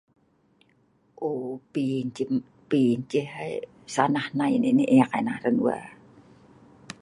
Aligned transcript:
Pi 1.71 1.85
nah 2.09 3.01
ceh 3.11 3.31
sanah 3.93 4.25
hnai 4.31 4.53
nai 4.61 4.69
ngan 4.73 4.87
eek 4.97 5.11
ena 5.19 5.33
hran 5.39 5.57
wey. 5.65 5.85